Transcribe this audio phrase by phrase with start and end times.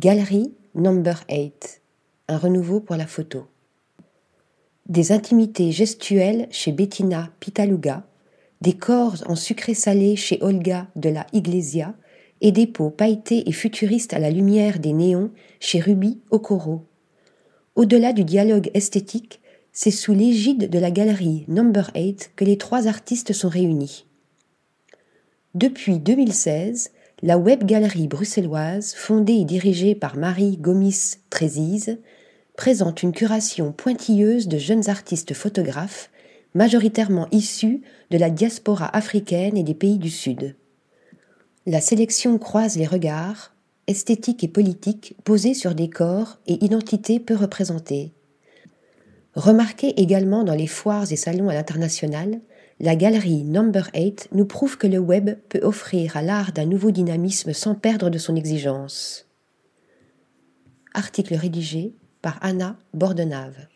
[0.00, 1.82] Galerie Number 8.
[2.28, 3.48] Un renouveau pour la photo.
[4.86, 8.06] Des intimités gestuelles chez Bettina Pitaluga,
[8.62, 11.94] des corps en sucré salé chez Olga de la Iglesia
[12.40, 16.86] et des peaux pailletées et futuristes à la lumière des néons chez Ruby Okoro.
[17.74, 22.86] Au-delà du dialogue esthétique, c'est sous l'égide de la galerie Number 8 que les trois
[22.86, 24.06] artistes sont réunis.
[25.54, 26.90] Depuis 2016,
[27.22, 31.98] la web galerie bruxelloise, fondée et dirigée par Marie Gomis Trézise,
[32.56, 36.10] présente une curation pointilleuse de jeunes artistes photographes,
[36.54, 40.56] majoritairement issus de la diaspora africaine et des pays du Sud.
[41.66, 43.54] La sélection croise les regards,
[43.86, 48.12] esthétiques et politiques, posés sur des corps et identités peu représentées.
[49.34, 52.40] Remarquée également dans les foires et salons à l'international,
[52.80, 56.90] la galerie Number 8 nous prouve que le web peut offrir à l'art d'un nouveau
[56.90, 59.26] dynamisme sans perdre de son exigence.
[60.94, 63.68] Article rédigé par Anna Bordenave.